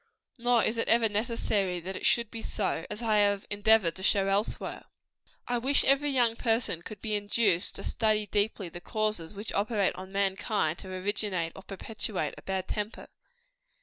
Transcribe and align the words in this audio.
Nor 0.39 0.63
is 0.63 0.79
it 0.79 0.87
ever 0.87 1.07
necessary 1.07 1.79
that 1.79 1.95
it 1.95 2.07
should 2.07 2.31
be 2.31 2.41
so, 2.41 2.87
as 2.89 3.03
I 3.03 3.17
have 3.17 3.45
endeavored 3.51 3.93
to 3.97 4.01
show 4.01 4.25
elsewhere. 4.29 4.85
I 5.47 5.59
wish 5.59 5.83
every 5.83 6.09
young 6.09 6.35
person 6.35 6.81
could 6.81 6.99
be 7.03 7.13
induced 7.13 7.75
to 7.75 7.83
study 7.83 8.25
deeply 8.25 8.67
the 8.67 8.81
causes 8.81 9.35
which 9.35 9.53
operate 9.53 9.93
on 9.93 10.11
mankind 10.11 10.79
to 10.79 10.87
originate 10.91 11.51
or 11.55 11.61
perpetuate 11.61 12.33
a 12.35 12.41
bad 12.41 12.67
temper. 12.67 13.09